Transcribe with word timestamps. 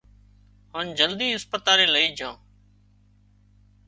هانَ 0.75 0.87
جلدي 0.99 1.27
اسپتالئي 1.37 1.85
لئي 1.93 2.07
جھان 2.17 2.35